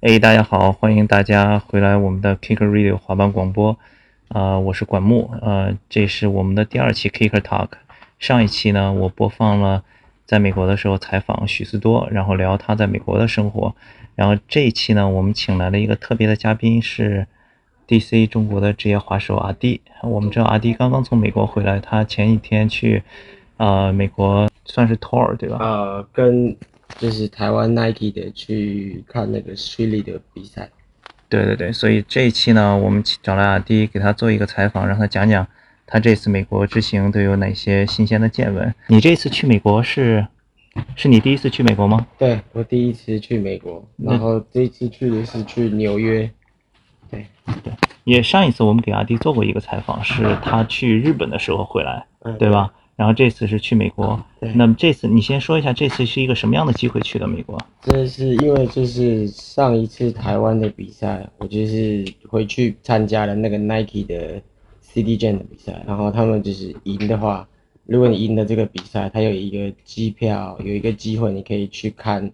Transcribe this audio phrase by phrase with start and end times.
[0.00, 3.78] 哎，大家好，欢迎大家回来我们的 Kicker Radio 滑板广播。
[4.28, 7.68] 啊、我是管木，呃，这是我们的第二期 Kicker Talk。
[8.18, 9.84] 上一期呢，我播放了
[10.24, 13.74] 在美国的时候采访许思多，然后聊他在美国的生活。
[14.14, 17.26] 然后这一期呢，我们请来了一个特别的嘉宾，是
[17.86, 19.82] DC 中国的职业滑手阿迪。
[20.02, 23.02] 我们知道阿迪刚刚从美国回来，他前几天去
[23.58, 25.58] 呃美国算是 tour 对吧？
[25.60, 26.56] 呃，跟
[26.98, 30.68] 就是台湾 Nike 的去看那个 Street 的比赛。
[31.28, 35.46] 对对对，所以这一期呢，我们找来阿迪给他做一个采访，让他讲讲
[35.86, 38.74] 他这次美国之行都有哪些新鲜的见闻。
[38.88, 40.26] 你这次去美国是，
[40.96, 42.04] 是你第一次去美国吗？
[42.18, 46.28] 对我第一次去美国，然后这一次去的是去纽约。
[47.08, 47.26] 对
[47.62, 47.72] 对，
[48.04, 52.72] 也上一次我们给阿迪做过一个采访，是他去日本的时候回来，嗯，对吧？
[53.00, 54.22] 然后这次是去美国。
[54.38, 57.58] 对那么这次你先说一下，这次是一个什么样的机会去的美国？
[57.80, 64.42] 这是因为就是上一次台湾的比赛，我就是回去参加了那个 Nike 的
[64.82, 67.48] CD Gen 的比赛，然后他们就是赢的话，
[67.86, 72.30] 如果你赢了这个比赛，它有一个机票，有一个机会你可以去看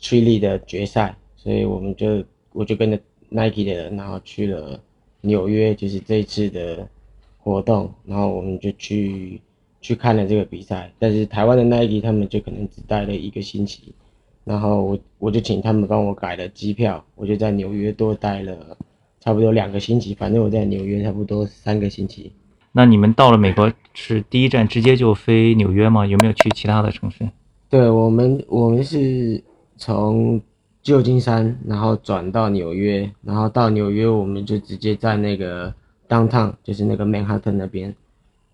[0.00, 2.24] Street League 的决赛，所以我们就
[2.54, 4.80] 我就跟着 Nike 的人，然后去了
[5.20, 6.88] 纽约，就是这一次的
[7.36, 9.38] 活动，然后我们就去
[9.86, 13.94] 去看了这个比赛，但是台湾的 Nike 他们就可能只待了一个星期。
[14.42, 18.76] 然后我我就请他们帮我改了机票，我就在纽约多待了
[19.20, 22.32] 差不多两个星期，反正我在纽约差不多三个星期。
[22.72, 26.04] 那你们到了美国是第一站直接就飞纽约吗？
[26.04, 27.28] 有没有去其他的城市？
[27.70, 29.40] 对我们，我们是
[29.76, 30.40] 从
[30.82, 35.72] 旧金山，然后转到纽约，然后到纽约我们就直接在那个
[36.08, 37.94] downtown，就是那个曼哈顿那边，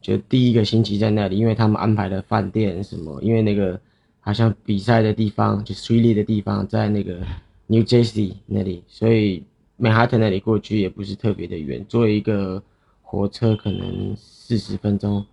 [0.02, 3.80] 就第一个星期在那里，因为他们安排了饭店什么，因为那个
[4.20, 7.20] 好像比赛的地方就 Street League 的地方在那个
[7.68, 9.44] New Jersey 那里，所以
[9.76, 12.62] 曼哈顿那里过去也不是特别的远，坐一个
[13.00, 15.24] 火车可能四十分钟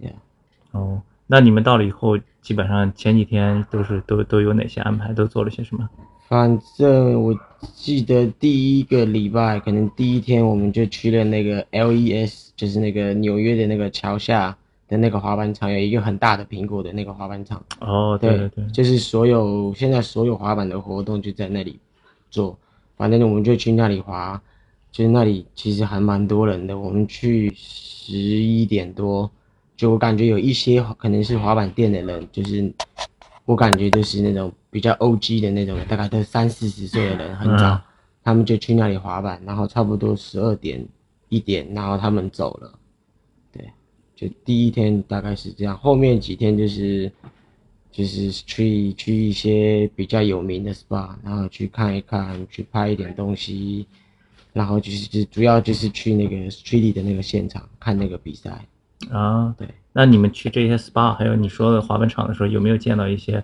[0.00, 0.12] ，Yeah。
[0.70, 5.12] 哦，那你们到了以后，基本上前几天都是都都有哪些安排？
[5.12, 5.88] 都做了些什么？
[6.28, 7.32] 反正我
[7.74, 14.56] 记得第一个礼拜，可能第一天我们就去了那个 LES，就是那个纽约的那个桥下
[14.88, 17.62] 的那个滑板场，有一个很大的苹果的那个滑板场。
[17.80, 21.78] 哦，对对对，就是所有现在所有滑板的活动就在那里
[22.30, 22.56] 做，
[22.96, 24.40] 反正我们就去那里滑，
[24.92, 26.78] 就是那里其实还蛮多人的。
[26.78, 29.30] 我们去十一点多，
[29.76, 32.72] 就我感觉有一些可能是滑板店的人，就是
[33.46, 37.80] 我感觉就是那种比较 OG 的那种，大概都三四十岁的人，很早，嗯
[38.22, 40.84] 他们就去那里滑板，然后差不多十二点
[41.28, 42.76] 一点，然后他们走了。
[43.52, 43.70] 对，
[44.16, 47.10] 就第一天大概是这样，后面几天就是
[47.92, 53.86] 就是去去一些比较有名的 SPA，然后去看一看，去拍一点东西，
[54.52, 58.66] 然后就是就主要就是去那个 Street 的那个现场看那个比赛。
[59.10, 63.42] 啊，对，那你们去这些 SPA，还有你说的滑板场的时候，有没有见到一些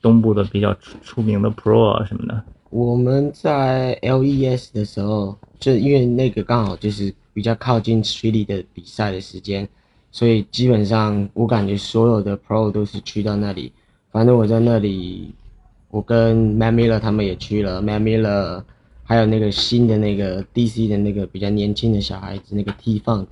[0.00, 2.42] 东部的比较出出名的 Pro 啊什么的？
[2.70, 9.68] 我们在 LES 的时候，就因为那个刚好就是比较靠近 Street 的比赛的时间，
[10.10, 13.72] 所以基本上我感觉所有的 Pro 都是去到那里。
[14.10, 15.34] 反正我在那里，
[15.90, 18.62] 我跟 Matt Miller 他们也去了，Matt Miller
[19.04, 23.26] 还有那个新的那个 DC 的那个比较年轻的小孩子，那个 T Funk，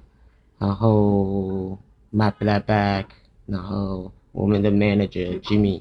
[0.60, 1.76] 然后
[2.14, 3.06] Matt Blackback，
[3.46, 5.80] 然后我们的 manager Jimmy。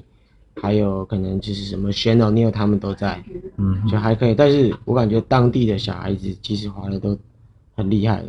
[0.60, 3.22] 还有可能就是什么 s h a n o Neil 他们都在，
[3.56, 4.34] 嗯，就还可以。
[4.34, 7.16] 但是我感觉当地的小孩子其实滑的都
[7.74, 8.28] 很厉害的。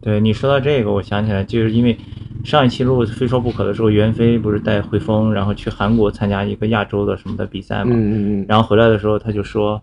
[0.00, 1.98] 对你说到这个，我想起来，就是因为
[2.44, 9.82] 上一期录《非说不可》的时候，袁飞不是带汇丰，然后去韩国参加一个亚洲的什么的比赛嘛，嗯嗯嗯，然后回来的时候他就说，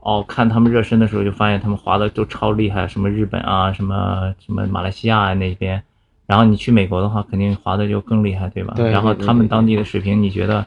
[0.00, 5.82] 哦，看他们热身的时候就发现他们滑的都超厉害，什么日本啊，什么什么马来西亚啊那边，
[6.26, 8.74] 然后你去美国的话，肯定滑的就更厉害，对吧？
[8.76, 10.64] 对然后他们当地的水平，你觉得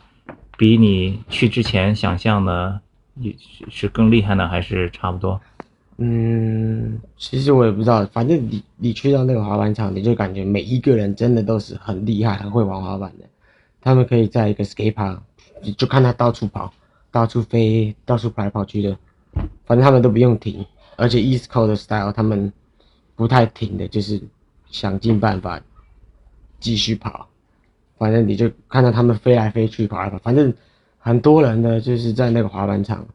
[0.57, 2.79] 比你去之前想象的
[3.15, 5.39] 也是是更厉害呢，还是差不多？
[5.97, 13.25] 嗯，其实我也不知道，反正你你去到那个滑板场，你就感觉每一个人真的都是很厉害、很会玩滑板的。
[13.81, 15.17] 他们可以在一个 skate park，
[15.61, 16.73] 你就看他到处跑、
[17.11, 18.97] 到处飞、到处跑来跑去的，
[19.65, 20.65] 反正他们都不用停。
[20.97, 22.51] 而且 East Coast 的 style 他们
[23.15, 24.21] 不太停的，就是
[24.69, 25.59] 想尽办法
[26.59, 27.27] 继续跑。
[27.97, 30.53] 反正你就看到他们飞来飞去、跑来跑，反正
[30.99, 33.05] 很多人呢就是在那个滑板场。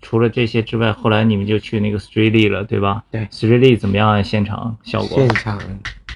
[0.00, 3.04] 除了这些之外，后来你们就去那个 Street League 了，对吧？
[3.10, 4.22] 对，Street League 怎么样啊？
[4.22, 5.28] 现场效果现？
[5.28, 5.60] 场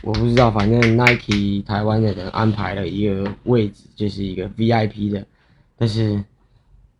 [0.02, 5.24] 我不知道，反正 Nike 台湾的人安排了一个位置，就是一个 VIP 的，
[5.76, 6.24] 但是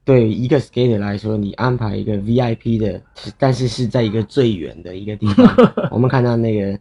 [0.05, 3.01] 对一个 skater 来说，你安排一个 VIP 的，
[3.39, 5.47] 但是是在一个最远的一个地方。
[5.93, 6.79] 我们看到那个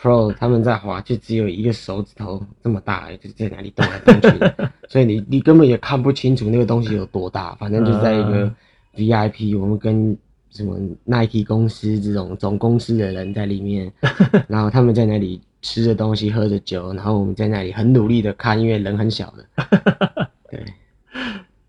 [0.00, 7.54] Pro 他们在滑，就只有一个手指头这么大，就在哪里动来动去的，所以你你根本也看不清楚那个东西有多大。
[7.56, 8.52] 反正就在一个
[8.96, 10.16] VIP，我们跟
[10.50, 13.92] 什么 Nike 公司这种总公司的人在里面，
[14.48, 20.28] 然后他们在那里吃着东西，喝着酒，然后我们在那里很努力的看，因为人很小的。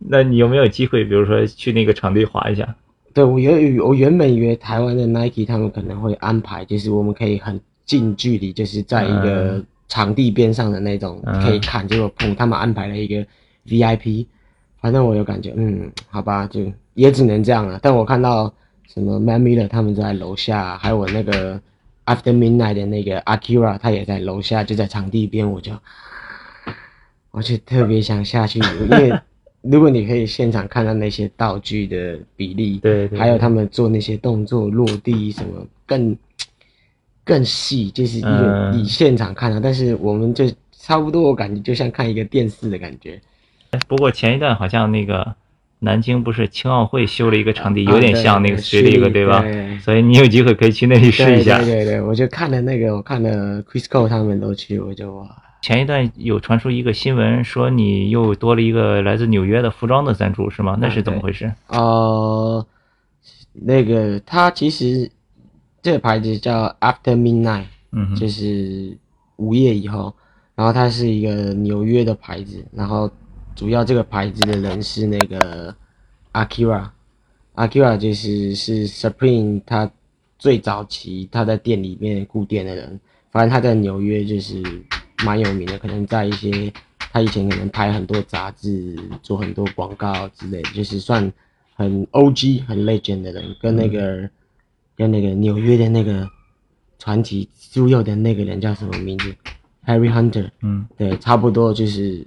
[0.10, 0.24] 对。
[0.24, 2.76] 那你有没有机会，比如说去那个场地滑一下？
[3.14, 11.88] 对我原我原本以为台湾的 Nike 他们可能会安排，就是我们可以很近距离，就是在一个场地边上的那种可以看。
[11.88, 13.26] 结果碰他们安排了一个
[13.68, 14.26] VIP，
[14.82, 17.80] 反正我有感觉，嗯，好吧，就也只能这样了。
[17.82, 18.54] 但我看到
[18.94, 21.58] 什么 m a m i l a 他们在楼下，还有我那个
[22.06, 25.72] After Midnight 的那个 Akira 他也在楼下，就在场地边，我就
[27.32, 29.18] 我就特别想下去，因为。
[29.72, 36.16] 如果你可以现场看到那些道具的比例，对，还有他们做那些动作落地什么更
[37.24, 38.22] 更细，就是
[38.74, 43.20] 你现场看到，但是我们就差不多，我感觉就像看一个电视的感觉。
[43.88, 45.36] 不过前一段好像那个
[45.80, 49.44] 南京不是青奥会修了一个场地，有点像那个水里个，对吧？
[49.82, 51.58] 所以你有机会可以去那里试一下。
[51.58, 55.28] 对对对，我就看了那个，我看了 Chris Cole 他们都去，我就哇。
[55.66, 60.78] 前一段有传出一个新闻，说你又多了一个来自纽约的服装的赞助，是吗？
[60.80, 61.52] 那是怎么回事？
[61.70, 62.64] 呃，
[63.52, 65.10] 那个它其实
[65.82, 68.96] 这个牌子叫 After Midnight，嗯，就是
[69.38, 70.14] 午夜以后。
[70.54, 73.10] 然后它是一个纽约的牌子，然后
[73.56, 75.76] 主要这个牌子的人是那个
[76.34, 79.90] Akira，Akira 就是是 Supreme，他
[80.38, 83.00] 最早期他在店里面雇店的人，
[83.32, 84.62] 反正他在纽约就是。
[85.24, 91.32] 蛮有名的，可能在一些他以前可能拍很多杂志，做很多广告之类，就是算
[91.76, 92.60] 很 O.G.
[92.62, 94.30] 很 legend 的人，跟那个
[94.96, 96.30] 跟那个纽约的那个
[97.00, 99.34] 传奇猪肉的那个人叫什么名字
[99.86, 100.50] ？Harry Hunter。
[100.62, 102.26] 嗯，对，差不多就是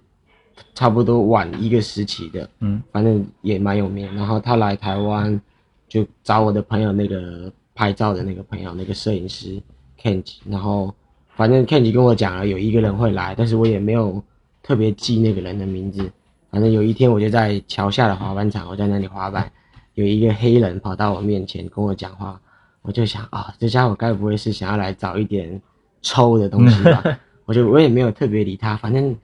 [0.74, 2.48] 差不多晚一个时期的。
[2.60, 4.14] 嗯，反正也蛮有名。
[4.14, 5.38] 然后他来台湾
[5.86, 9.60] 就找我的朋友，那个拍照的那个朋友，那个摄影师
[10.00, 10.94] Ken，然后。
[11.38, 14.20] 反正 Kenji 跟我讲了，有一个人会来，但是我也没有
[14.60, 16.10] 特别记那个人的名字。
[16.50, 19.48] 反正有一天，我就在桥下的滑板场，我在那里滑板，
[19.94, 22.40] 有一个黑人跑到我面前跟我讲话，
[22.82, 25.62] 我就想啊，这家伙该不会是想要来找一点
[26.02, 27.04] 抽的东西吧？
[27.46, 29.16] 我就我也没有特别理他，反正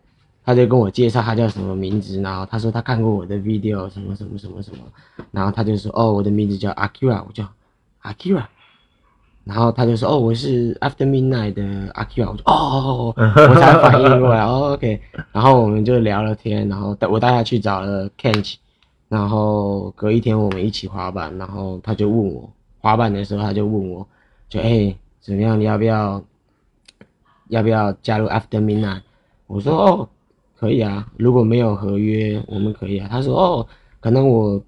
[0.44, 4.78] 他就跟我介绍他叫什么名字，然后他说他看过我的 video 什么什么什么什么，
[5.32, 7.44] 然后他就说哦，我的名字叫 Akira，我叫
[8.04, 8.44] Akira。
[9.44, 13.14] 然后他就说：“哦，我是 After Midnight 的阿 Q 啊。”我就哦，
[13.50, 14.40] 我才反应过来。
[14.42, 14.98] 哦，OK。
[15.32, 18.54] 然后我们就聊了天，然后带我带他去找了 Kench，
[19.08, 22.50] 然后隔一天我们一起滑板，然后他就问我
[22.80, 24.06] 滑板的时候，他就问我，
[24.48, 25.60] 就哎怎么样？
[25.60, 26.22] 你要不要
[27.48, 29.02] 要不要加入 After Midnight？
[29.46, 30.08] 我说哦，
[30.58, 31.06] 可以啊。
[31.18, 33.08] 如果没有合约，我们可以啊。
[33.10, 33.66] 他说哦，
[34.00, 34.62] 可能我。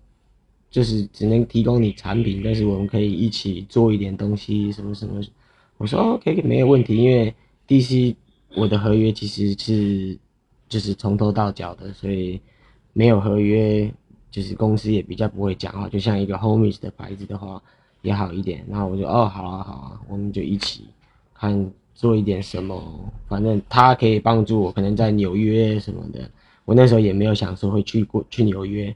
[0.77, 5.23] 就是只能提供你产品，但是我们可以一起做一点东西，什么什么。
[5.79, 7.35] 我说 OK，没有问题，因为
[7.67, 8.15] DC
[8.55, 10.19] 我的合约其实是
[10.69, 12.39] 就是从头到脚的，所以
[12.93, 13.91] 没有合约，
[14.31, 15.89] 就是公司也比较不会讲话。
[15.89, 17.63] 就像一个 Homies 的牌子的话
[18.03, 18.63] 也好一点。
[18.69, 20.85] 然后我就哦，好啊好啊，我们就一起
[21.33, 26.31] 看做一点什么，反正他可以帮助我，可能在纽约什么的。
[26.67, 28.95] 我那时候也没有想说会去过去纽约。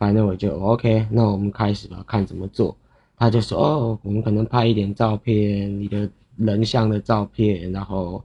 [0.00, 2.74] 反正我就 OK，那我们开始吧，看怎么做。
[3.18, 8.24] 他就说：“哦，我们可能拍一点照片，你的人像的照片，然后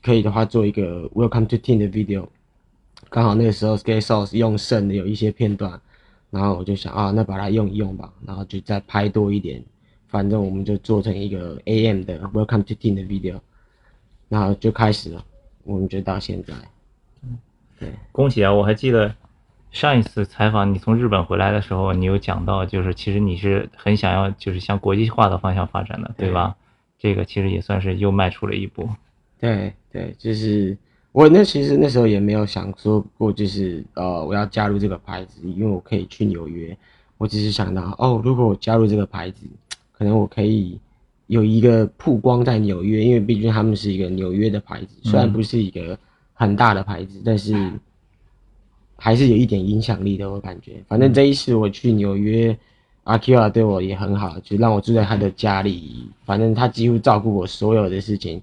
[0.00, 2.28] 可以的话做一个 Welcome to Team 的 video。
[3.08, 5.80] 刚好那个时候 Skate Source 用剩的有一些片段，
[6.30, 9.60] 然后我就想啊，那把它用一用吧，然后就再拍多一点。
[10.06, 13.40] 反正我们就做成一个 AM 的 Welcome to Team 的 video，
[14.28, 15.24] 然后就开始了。
[15.64, 16.54] 我们就到现在，
[17.80, 18.54] 对，恭喜啊！
[18.54, 19.12] 我还记得。
[19.70, 26.56] 上一次采访你从日本回来的时候，你有讲到，就是其实你是很想要，就是向国际化的方向发展的，对吧？
[26.98, 28.88] 这个其实也算是又迈出了一步。
[29.38, 30.76] 对对，就是
[31.12, 36.76] 我那其实那时候也没有想说过，就是呃我要加入这个牌子，因为我可以去纽约。
[37.16, 39.46] 我只是想到，哦，如果我加入这个牌子，
[39.92, 40.80] 可能我可以
[41.28, 45.96] 有一个曝光在纽约，因为毕竟他们是一个纽约的牌子，虽然不是一个
[46.34, 47.54] 很大的牌子，但是。
[49.02, 50.72] 还是有一点影响力的，我感觉。
[50.86, 52.54] 反正这一次我去纽约，
[53.04, 56.06] 阿 Q 啊对我也很好，就让我住在他的家里。
[56.26, 58.42] 反正他几乎照顾我所有的事情，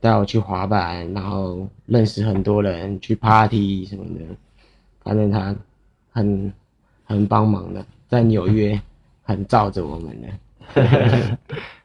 [0.00, 4.20] 带我去滑板，然后认识很多人，去 party 什么的。
[5.02, 5.54] 反正他
[6.12, 6.52] 很
[7.04, 8.80] 很帮忙的，在纽约
[9.24, 10.28] 很罩着我们的。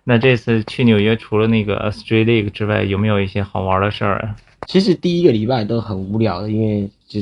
[0.03, 4.35] 那这次去纽约，除了那个 Street League 之外，有没有一些好玩的事儿啊？
[4.67, 7.19] 其实第一个礼拜都很无聊的，因为就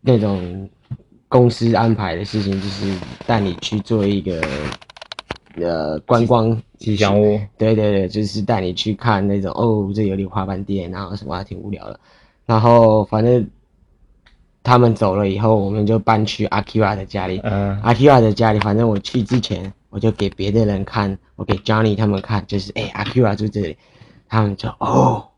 [0.00, 0.68] 那种
[1.28, 2.92] 公司安排的事情，就是
[3.26, 4.42] 带你去做一个
[5.56, 7.40] 呃观光吉祥物。
[7.58, 12.00] 对对对，就是带你去看那种哦，这有点滑板店，然后什么还挺无聊的。
[12.46, 13.48] 然后反正
[14.62, 17.40] 他们走了以后，我们就搬去阿 Kira 的家里。
[17.44, 23.76] 嗯，阿 Kira 的家里，反正我去之前，我就给别的人看，我给 Johnny 他们看，就是哎，阿 Kira 住这里，
[24.28, 25.28] 他们就哦，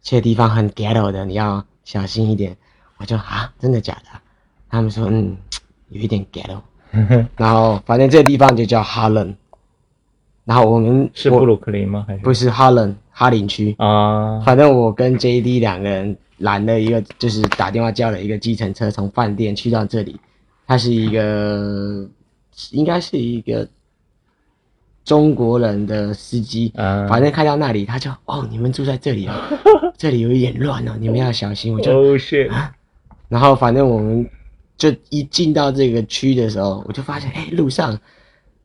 [0.00, 2.56] 这地方很 ghetto 的，你要小心一点。
[2.98, 4.20] 我就啊，真的假的？
[4.68, 5.36] 他们说嗯，
[5.88, 6.58] 有一点 ghetto。
[7.36, 9.34] 然后反正这个地方就叫 Harlem。
[10.44, 12.04] 然后我们是布鲁克林吗？
[12.06, 13.74] 还是不是 Harlem 哈林区？
[13.78, 14.38] 啊？
[14.40, 20.20] 反正我跟 JD 两个人拦了一个，就是打电话叫了一个计程车，从饭店去到这里。
[20.66, 22.06] 他是一个，
[22.72, 23.66] 应该是一个
[25.04, 26.72] 中国人的司机。
[26.76, 29.48] 啊反正开到那里，他就哦，你们住在这里啊，
[29.96, 31.72] 这里有一点乱哦，你们要小心。
[31.74, 32.50] 我就，哦是，
[33.28, 34.28] 然后反正我们
[34.76, 37.98] 就一进到这个区的时候，我就发现，哎，路上，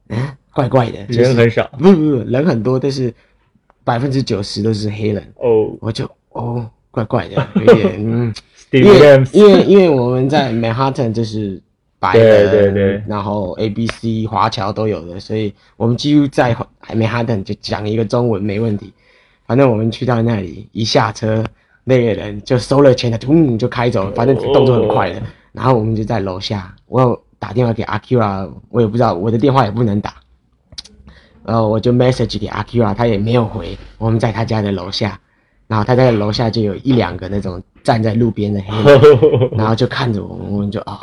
[0.10, 0.18] 嗯，
[0.54, 1.70] 怪怪的，就是人很少。
[1.78, 3.14] 不不不，人很多，但是
[3.84, 5.34] 百分之九十都是黑人。
[5.36, 8.34] 哦我就哦，怪怪的，有点嗯，
[8.72, 9.24] 因为。
[9.32, 11.62] 因为因为我们在 Manhattan 就是
[12.00, 16.56] 白人， 对对对然后 A B C 华侨都有的，所以我们几乎在
[16.88, 18.94] Manhattan 就讲一个中文没问题。
[19.46, 21.44] 反正我们去到那里，一下车，
[21.90, 25.22] 那个人就收了钱的，咚就开走，反正动作很快的。
[25.52, 30.14] 然后我们就在楼下，我打电话给 Akira，我也不知道我的电话也不能打，
[31.44, 33.76] 然后我就 message 给 Akira，他也没有回。
[33.98, 35.20] 我们在他家的楼下，
[35.68, 41.02] 然后他在楼下就有一两个那种站在路边的黑人， 然后就看着我们，我们就啊、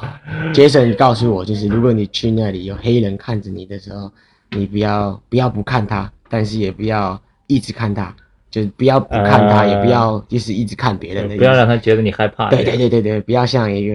[0.54, 4.08] 杰森告诉我，就是如果你去那里有黑人看着你的时候，
[4.50, 8.14] 你不要不要不看他，但是也不要一直看他，
[8.56, 12.48] 就是不要不看他，呃也不要就是一直看别人的，不要让他觉得你害怕。
[12.48, 13.94] 对对对对对，不要像一个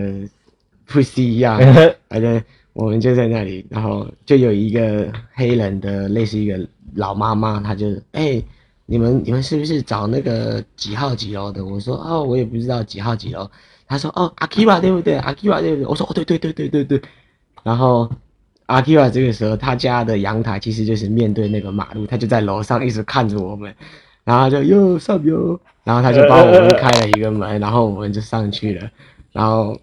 [0.87, 1.59] pussy 一样，
[2.07, 2.39] 反正
[2.73, 6.59] 我们就在那里，然后就有一个黑人的类似一个
[6.93, 8.39] 老妈妈，她就哎、
[8.85, 11.65] 你们你们是不是找那个几号几楼的？
[11.65, 13.49] 我说哦，我也不知道几号几楼。
[13.87, 15.85] 她说哦阿 Kira 对不对阿 Kira 对不对？
[15.87, 17.01] 我说哦，对对对对对对。
[17.63, 18.07] 然后
[18.67, 23.73] 阿 Kira 这个时候他家的阳台其实就是面对那个马路，他就在楼上一直看着我们，
[24.23, 28.91] 然后他就又上哟，然后他就帮我们开了一个门，然后我们就上去了，
[29.31, 29.79] 然后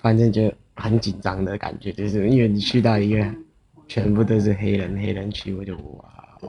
[0.00, 3.24] 反正就很紧张的感觉，就是因为你去到一个
[3.88, 6.48] 全部都是黑人黑人区，我就哇，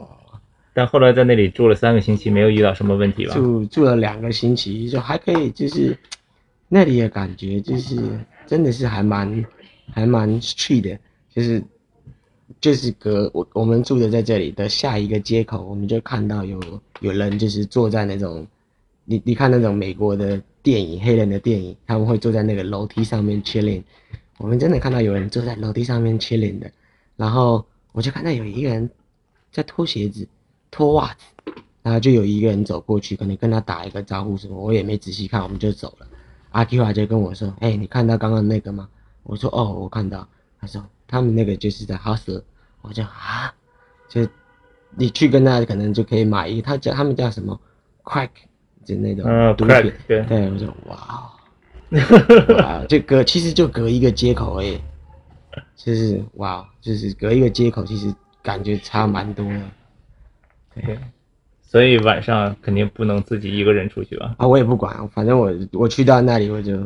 [0.74, 3.34] 但后来在那里住了三个星期，没有遇到什么问题吧？
[3.34, 5.98] 住住了两个星期，就还可以，就是
[6.68, 9.46] 那里的感觉就是真的是还蛮
[9.92, 10.98] 还蛮 street 的，
[11.34, 11.64] 就是
[12.60, 16.60] 就是隔我我们住的在这里的下一个街口，我们就看到有
[17.01, 18.45] 有人就是坐在那种，
[19.05, 23.83] 你你看那种美国的电影黑人的电影，他们会坐在那个楼梯上面 chilling，
[24.38, 26.72] 我们真的看到有人坐在楼梯上面 chilling 的，
[27.15, 28.89] 然后我就看到有一个人
[29.51, 30.27] 在脱鞋子、
[30.72, 31.53] 脱袜子。
[31.83, 36.07] 然后就有一个人走过去，可能跟他打一个招呼什么，我也没仔细看，我们就走了。
[36.51, 38.88] 阿 Q 啊就跟我说：“哎、你看到刚刚那个吗？”
[39.24, 40.25] 我说：“哦，我看到。”
[40.62, 40.81] 他说
[41.13, 42.41] ：“他们那个就是在 hustle。”
[42.82, 43.53] 我就啊，
[44.10, 44.27] 就
[44.98, 47.58] 你去跟他可能就可以买一个，他叫他们叫什么
[48.03, 48.27] crack，
[48.84, 49.74] 就那种嗯毒品。
[49.74, 54.77] ，crack，对对，我说哇哦，哇， 就隔其实就隔一个街口而已，
[55.77, 59.62] 就是哇，就是隔一个街口，其实感觉差蛮多的。
[60.75, 61.00] 对，
[61.62, 64.36] 所以晚上肯定不能自己一个人出去吧？
[64.39, 66.77] 啊，我也不管，反正我我去到那里我就，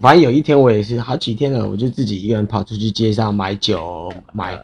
[0.00, 4.58] 反正有一天我也是好几天了，我就自己一个人跑出去街上买酒、买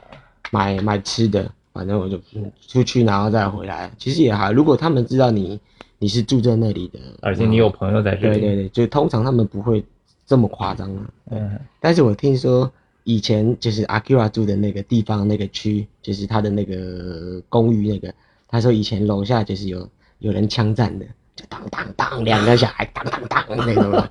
[0.51, 5.59] 买买吃的，反正我就嗯出去然后再回来，其实也还，如果他们知道你
[5.99, 8.41] 你是住在那里的，而且你有朋友在这里。
[8.41, 9.85] 对对对，就通常他们不会
[10.27, 11.11] 这么夸张啊。
[11.31, 12.71] 嗯，但是我听说
[13.05, 18.13] 以前就是 Akira 住的那个地方那个区，就是他的那个公寓那个，
[18.49, 21.05] 他说以前楼下就是有有人枪战的，
[21.37, 24.11] 就当当当，两个小孩当当当那种的，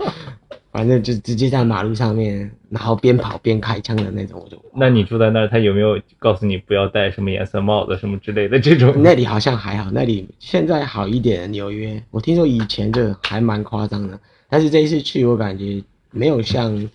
[0.72, 8.94] 反正就直接在马路上面，然后边跑边开枪的那种，我就那你住在那儿，他有没有告诉你不要戴什么颜色帽子什么之类的这种？
[8.98, 11.52] 那里好像还好，那里现在好一点。
[11.52, 16.88] 纽约，我听说以前就还蛮夸张的，但是这一次去，我感觉没有像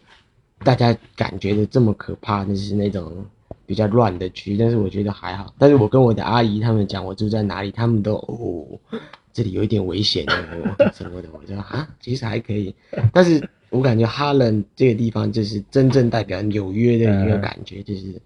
[0.60, 3.26] 大家感觉的这么可怕，就是那种
[3.66, 4.56] 比较乱的区。
[4.56, 5.52] 但是我觉得还好。
[5.58, 8.78] 但是我跟我的阿姨他们讲我住在哪里，他们都哦，
[9.32, 11.28] 这里有一点危险哦什么的。
[11.32, 12.72] 我就啊，其实还可以。
[13.12, 18.20] 但是我感觉哈伦这个地方就是真正代表纽约的一个嗯感觉，就是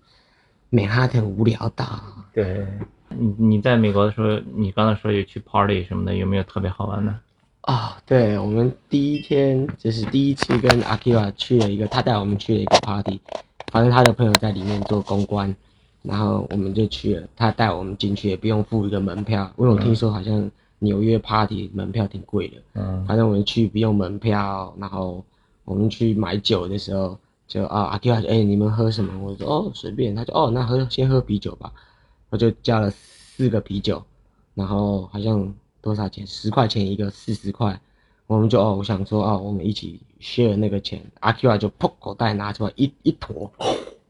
[0.71, 2.01] 美哈顿无聊到。
[2.35, 2.67] 对，
[3.09, 7.15] 你你在美国的时候，你刚才说有去 party 什么的，有没有特别好玩的？
[7.63, 13.21] 啊、对，我们第一天就是第一次跟阿 Q 啊去了一个，他带我们去了一个 party，
[13.71, 15.55] 反正他的朋友在里面做公关，
[16.03, 25.25] 然后我们就去了，他带我们进去也不用付一个门票，因为我听说好像纽约 party 门票挺贵的，嗯反正我们去不用门票，然后
[25.65, 29.13] 我们去买酒的时候就啊阿 Q 啊哎、你们喝什么？
[29.23, 31.73] 我说哦随便，他就哦那喝先喝啤酒吧，
[32.31, 34.03] 我就加了四个啤酒，
[34.55, 36.27] 然后好像多少钱？
[36.27, 37.81] 十块钱一个，四十块。
[38.27, 41.03] 我们就哦，我想说哦，我们一起 share 那个钱。
[41.21, 43.51] 阿 Q 啊就破口袋拿出来一一坨，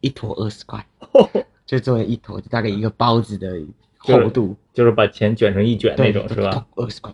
[0.00, 0.84] 一坨二十块，
[1.64, 3.56] 就这么一坨，就大概一个包子的
[4.12, 4.56] 厚度。
[4.72, 6.66] 就是把钱卷成一卷那种是吧？？
[6.76, 7.12] 二十块，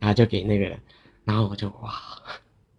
[0.00, 0.76] 然后就给那个人，
[1.24, 1.92] 然后我就哇，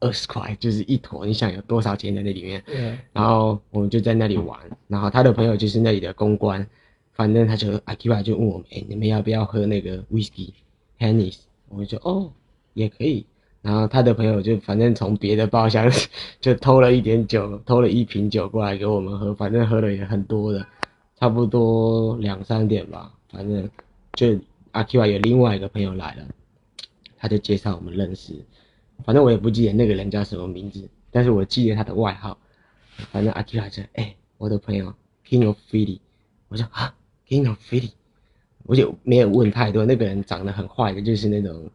[0.02, 2.62] 二十块就是一坨，你想有多少钱在那里面？
[2.68, 6.68] 嗯然后我们就在那里玩，然后他的朋友就是那里的公关，
[7.14, 10.50] 反正他就阿 Q 啊就问我们，哎，你们要不要喝那个 whisky
[11.00, 11.38] Hennis？
[11.70, 12.30] 我们就哦
[12.74, 13.26] 也可以。
[13.62, 15.90] 然后他的朋友就反正从别的包厢
[16.42, 20.66] 就偷了一点酒，偷了一瓶酒过来给我们喝，反正喝的也很多的，
[21.18, 23.10] 差不多两三点吧。
[23.32, 23.70] 反正
[24.14, 24.40] 就
[24.72, 26.28] 阿 Q 啊有另外一个朋友来了，
[27.18, 28.34] 他就介绍我们认识，
[29.06, 32.38] 反正我也不记得那个人叫什么名字，但是我记得他的外号。
[33.12, 34.94] 反正阿 Q 还说，哎、我的朋友
[35.28, 36.00] King of Philly，
[36.50, 36.94] 我说啊
[37.28, 37.92] King of Philly，
[38.66, 39.84] 我就没有问太多。
[39.86, 41.68] 那个人长得很坏的，就是那种，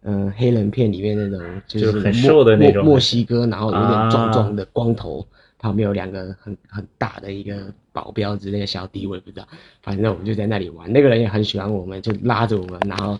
[0.00, 2.84] 嗯、黑人片里面那种，就就是很墨瘦的那种。
[2.84, 5.24] 墨墨西哥，然后有点壮啊壮的光头，
[5.62, 9.46] 旁边有两个很很大的一个保镖之类的小弟，我也不知道。
[9.80, 13.16] 反正我们就在那里玩，那个人也很喜欢我们，就拉着我们，然后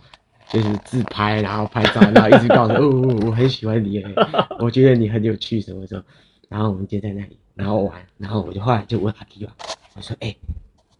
[0.50, 4.02] 就是自拍，然后拍照，然后一直告诉我，哦，我很喜欢你，
[4.58, 6.04] 我觉得你很有趣，什么什么？
[6.49, 9.54] 然后我们就在那里，然后玩，然后我就后来就问阿 Q 啊，
[9.95, 10.34] 我说，哎、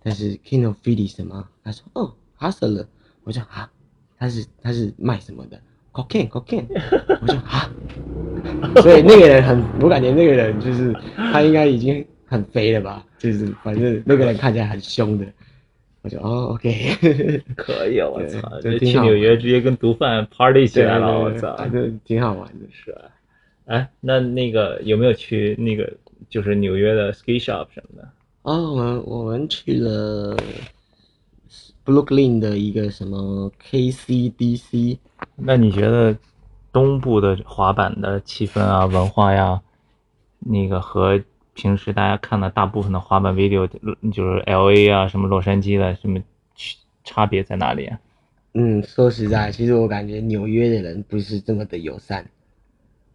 [0.05, 1.49] 他是 King of Fiddy 什么？
[1.64, 2.87] 他说，哦 h u s t l e r
[3.25, 3.69] 我说啊，
[4.17, 5.61] 他是他是卖什么的
[5.93, 6.67] ？Cocaine Cocaine，
[7.21, 7.69] 我说啊，
[8.83, 15.27] 所以那个人很，我感觉那个人就是他应该已经很肥了吧，就是反正那个人看起来很凶的，
[16.03, 16.96] 我就哦 OK，
[17.57, 18.40] 可以，我操！
[18.61, 21.57] 这对挺好去纽约直接跟毒贩 party 起来了，我操！
[21.57, 22.66] 反正挺好玩的。
[22.72, 23.01] 是吧，
[23.66, 25.92] 哎，那那个有没有去那个
[26.29, 28.09] 就是纽约的 ski shop 什么的？
[28.42, 30.37] 哦，我们我们去了
[31.85, 34.98] Brooklyn 的一个什么 KCDC，
[35.37, 36.16] 那你觉得
[36.73, 39.61] 东部的滑板的气氛啊、文化呀，
[40.39, 41.21] 那个和
[41.55, 43.69] 平时大家看的大部分的滑板 video，
[44.11, 46.19] 就是 L A 啊、什么洛杉矶的，什么
[46.55, 48.01] 区差别在哪里啊？
[48.55, 52.27] 嗯，说实在，其实我感觉纽约的人不是这么的友善。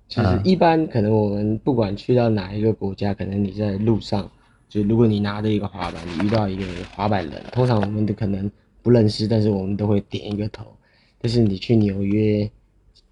[0.07, 4.29] 就是嗯一般可能我们不管去到哪一个国家，可能你在路上，
[4.69, 6.63] 就如果你拿着一个滑板，你遇到一个
[6.95, 8.49] 滑板人，通常我们都可能
[8.81, 10.65] 不认识，但是我们都会点一个头。
[11.19, 12.49] 但是你去纽约，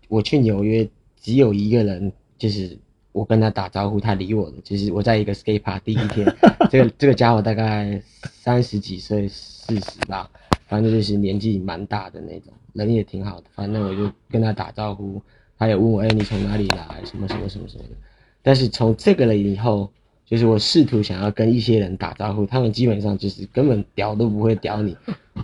[0.08, 0.88] 我去纽约
[1.22, 2.78] 只有一个人，就是
[3.12, 6.26] 我跟他打招呼，他理我的，就是我在一个 skate park 第一天，
[6.70, 10.30] 这个这个家伙大概三十几岁，四十吧，
[10.68, 15.22] 反正就是年纪蛮大的那种，人也挺好的，反正我就跟他打招呼，
[15.58, 17.96] 他也问我，哎、你从哪里来，什么什么什么什么的。
[18.44, 19.90] 但是从这个了以后，
[20.26, 24.96] 就是我试图想要跟一些人打招呼，他们基本上就是根本屌都不会屌你。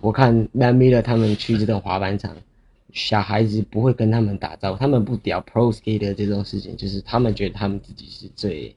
[0.01, 2.35] 我看 Man Miller 他们去这种滑板场，
[2.93, 8.75] 小孩子不会跟他们打招呼，他们不屌 Pro Skater 这种事情，就是他们觉得他们自己是最，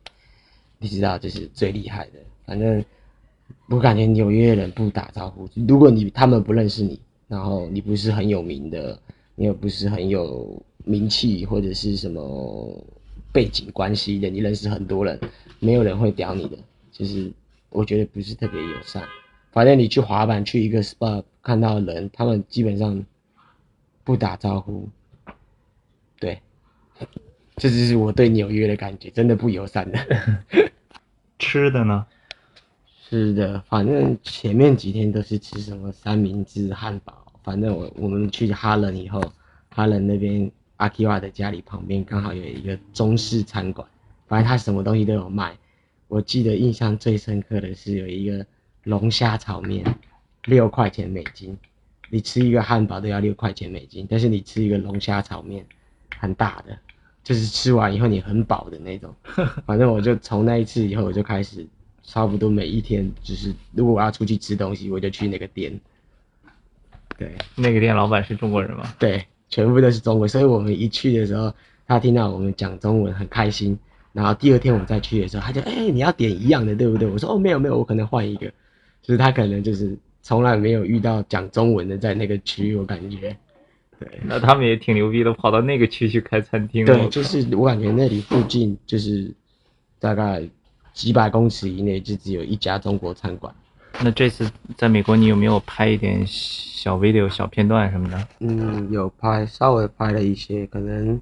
[0.79, 2.13] 你知道，就是最厉害的。
[2.47, 2.85] 反正
[3.69, 8.99] 我感觉纽约人不打招呼，如果你他们不认识你，然后你不是很有名的，
[9.35, 12.85] 你也不是很有名气或者是什么
[13.33, 15.19] 背景关系的，你认识很多人，
[15.59, 16.57] 没有人会屌你的。
[16.93, 17.33] 就是
[17.71, 19.03] 我觉得不是特别友善。
[19.51, 23.05] 反正你去滑板去一个 SPA 看到人，他们基本上
[24.05, 24.89] 不打招呼。
[26.21, 26.41] 对，
[27.57, 29.99] 这就是我对纽约的感觉，真的不友善的。
[31.39, 32.07] 吃的呢？
[33.07, 37.25] 是的，反正前面几天都是吃什么三明治、汉堡。
[37.43, 39.21] 反正我我们去哈伦以后，
[39.69, 43.87] 哈伦那边阿基瓦的家里旁边刚好有一个中式餐馆，
[44.27, 45.57] 反正他什么东西都有卖。
[46.09, 48.47] 我记得印象最深刻的是有一个
[48.85, 49.85] 龙虾炒面，
[50.45, 51.57] 六块钱美金。
[52.15, 55.67] 你吃一个汉堡都要六块钱美金，但是你吃一个龙虾炒面，
[56.17, 56.79] 很大的，
[57.25, 59.13] 就是吃完以后你很饱的那种。
[59.67, 61.67] 反正我就从那一次以后，我就开始
[62.05, 65.77] 差不多每一天，就是如果我要出去吃东西，我就去那个店。
[67.19, 68.95] 对那个店老板是中国人吗？
[68.97, 71.53] 对，全部都是中国，所以我们一去的时候，
[71.89, 73.77] 他听到我们讲中文很开心。
[74.13, 77.09] 然后第二天我再去的时候，他就哎，你要点一样的，对不对？
[77.09, 78.47] 我说哦，没有没有，我可能换一个。
[79.03, 83.37] 就是他可能就是从来没有遇到讲中文的在那个区域，我感觉。
[84.01, 86.85] 对，那他们也挺牛逼的，跑到那个区去开餐厅。
[86.85, 89.31] 对，就是我感觉那里附近就是
[90.01, 90.43] 大概
[90.95, 93.55] 几百公尺以内就只有一家中国餐馆。
[94.03, 98.29] 那这次在美国，你有没有拍一点小 video、小片段什么的？
[98.41, 101.21] 嗯，有拍，稍微拍了一些，可能。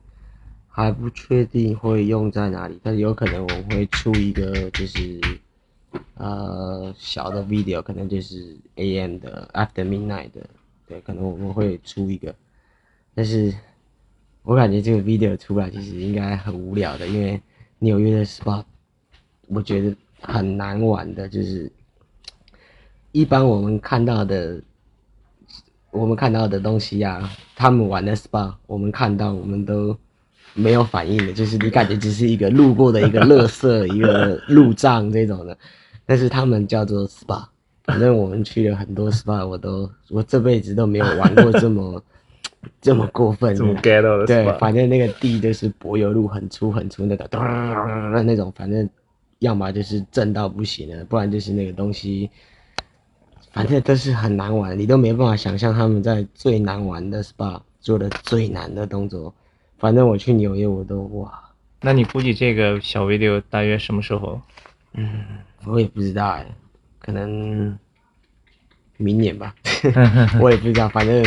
[0.75, 5.21] 还不确定会用在哪里，但有可能我会出一个就是
[6.15, 10.49] 呃小的 video，可能就是 AM 的 After Midnight 的，
[10.87, 12.35] 对，可能我们会出一个，
[13.15, 13.55] 但是
[14.43, 17.41] 我感觉这个 video 出来其实应该很无聊的，因为
[17.79, 18.65] 纽约的 spot
[19.49, 21.71] 我觉得很难玩的，就是
[23.13, 24.63] 一般我们看到的
[25.91, 29.97] 我们看到的东西呀，他们玩的 spot 我们看到我们都。
[30.55, 35.57] 没有反应的，就是你感觉只是一个路过的一个乐色，一个路障这种的，
[36.07, 37.45] 但是他们叫做 SPA。
[37.85, 42.03] 反正我们去了很多 SPA，我都我这辈子都没有玩过这么
[42.81, 44.25] 这么过分，这么 get 到的。
[44.25, 47.29] 对，反正那个地就是柏油路，很粗很粗那个，
[48.25, 48.89] 那种反正
[49.41, 52.31] 要么就是震到不行了，不然就是那个东西，
[53.53, 59.35] 反正都是很难玩，你都没办法想象他们在最难玩的 SPA 做的最难的动作。
[59.79, 61.33] 反正我去纽约，我都哇。
[61.81, 64.41] 那你估计这个小 video 大约什么时候？
[64.95, 65.25] 嗯，
[65.67, 66.47] 我也不知道哎，
[66.99, 67.79] 可能
[68.97, 69.55] 明年吧。
[70.41, 71.25] 我也不知道，反正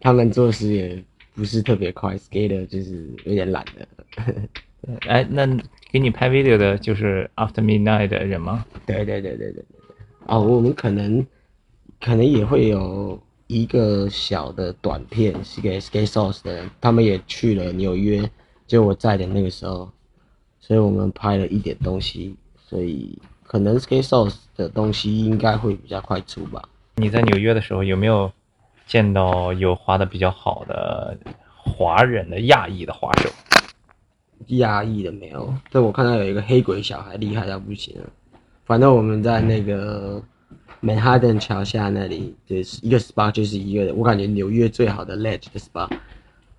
[0.00, 1.02] 他们做事也
[1.34, 3.88] 不是特别快，skater 就是有点懒的。
[5.08, 5.46] 哎，那
[5.90, 8.64] 给你拍 video 的就是 After Midnight 的人吗？
[8.86, 9.64] 对对对对对对。
[10.26, 11.26] 哦，我们可能
[12.00, 13.20] 可能也会有。
[13.48, 18.28] 一个小的短片是给 Skate Source 的人，他们也去了纽约，
[18.66, 19.88] 就我在的那个时候，
[20.58, 26.62] 所以我们拍了一点东西，所以可能 Sauce 的东西应该会比较快出吧。
[26.96, 28.30] 你在纽约的时候有没有
[28.86, 31.16] 见到有滑的比较好的
[31.54, 33.30] 华人的亚裔的滑手？
[34.48, 37.96] 亚裔的没有，但我看到有一个黑鬼小孩厉害到不行，
[38.64, 40.22] 反正我们在那个。
[40.80, 45.88] 曼哈顿桥下那里就是一个 SPA，就是一个我感觉纽约最好的 ledge 的 SPA，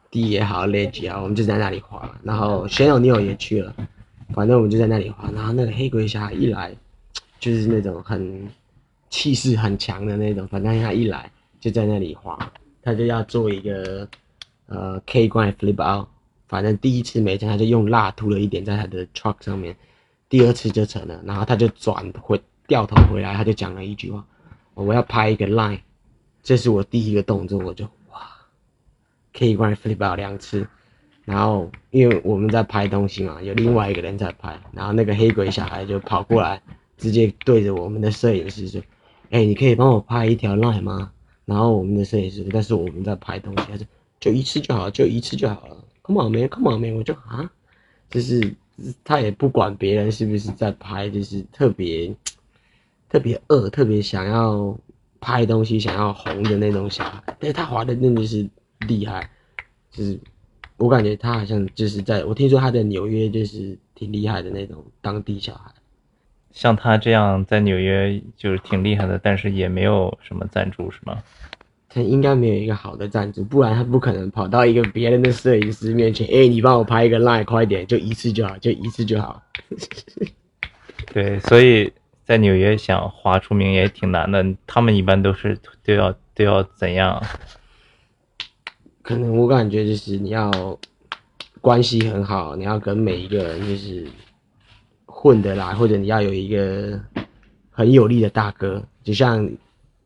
[0.10, 2.12] 地也好，ledge 也好，我们就在那里滑。
[2.24, 3.74] 然后 s h a n Neil 也去了，
[4.34, 5.30] 反正我们就在那里滑。
[5.32, 6.76] 然后那个黑鬼侠一来，
[7.40, 8.48] 就是那种很
[9.10, 12.38] 气势很强的那种，反正他一来就在那里滑，
[12.82, 14.08] 他就要做一个
[14.68, 16.08] 呃 K 怪 flip out，
[16.48, 19.76] 反正第一次没成，他就用蜡涂了一点在他的 truck 上面，
[20.30, 22.42] 第二次就成了，然后他就转回。
[22.70, 24.26] 掉头回来，他就讲了一句话
[24.76, 25.80] ：“我要拍一个 line，
[26.44, 28.20] 这是我第一个动作。”我就哇
[29.32, 30.68] ，，K 关 flip out 两次。
[31.28, 36.62] 然后因为我们在拍东西嘛，有另外一个人在拍，然后那个黑鬼小孩就跑过来，
[36.98, 38.82] 直接对着我们的摄影师说
[39.30, 41.12] ：“哎，你可以帮我拍一条 line 吗？”
[41.44, 43.86] 然后我们的摄影师，但是我们在拍东西，他说
[44.22, 45.78] ：“就一次就好，就一次就好了。
[46.04, 47.52] ”Come on man，Come on man，我就啊，
[48.10, 48.56] 就是
[49.04, 52.16] 他也不管别人是不是在拍，就是特别。
[53.10, 54.78] 特别饿，特别想要
[55.22, 58.46] 拍东西，想要红的那种小孩，但是他滑的真的是
[58.86, 59.30] 厉害，
[59.90, 60.20] 就是
[60.78, 65.72] 我感觉他好像就是在我听说他在纽约就是挺厉害的那种当地小孩。
[66.52, 71.18] 像他这样在纽约就是挺厉害的，但是也没有什么赞助，是吗？
[71.90, 79.42] 他应该没有一个好的赞助，不然他不可能跑到一个别人的摄影师面前，哎，你帮我拍一个 line，快点，就一次就好，就一次就好。
[81.14, 81.92] 对，所以。
[82.28, 87.24] 在纽约想划出名也挺难的，他们一般都是都要都要怎样？
[89.08, 90.52] 可能我感觉就是你要
[91.62, 94.06] 关系很好，你要跟每一个人就是
[95.06, 97.00] 混得来，或者你要有一个
[97.72, 99.50] 很有力的大哥，就像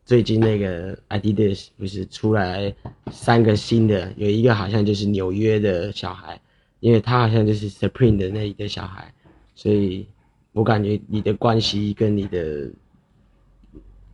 [0.04, 2.72] 最近那个 Adidas 不是出来
[3.10, 6.40] 三个新的，有一个好像就是纽约的小孩，
[6.78, 9.12] 因为他好像就是 Supreme 的那一个小孩，
[9.56, 10.06] 所以。
[10.54, 12.70] 我感觉你的关系跟你的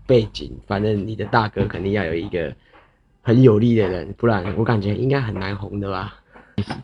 [0.07, 2.55] 背景，反正你的大哥肯定要有一个
[3.23, 6.15] 很有力的人，不然我感觉应该很难红的吧。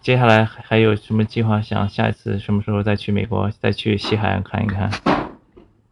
[0.00, 1.60] 接下来还有什么计划？
[1.60, 4.90] 想下一次什么时候再去美国，再去西海岸看一看？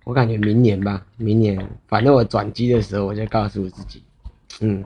[0.05, 4.03] 我感觉明年吧，明年，反正我转机的时候我就告诉我自己，
[4.61, 4.85] 嗯，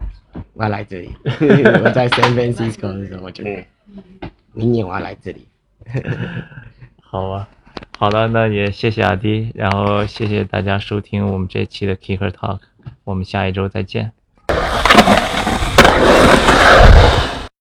[0.54, 1.10] 我要来这里。
[1.24, 3.44] 我在 San Francisco 的时候我就，
[4.52, 5.46] 明年我要来这里。
[7.00, 7.48] 好啊。
[7.98, 12.60] 好了，那也谢谢阿迪，然后谢谢大家收听我们这期的 Kicker Talk，
[13.04, 14.12] 我们下一周再见。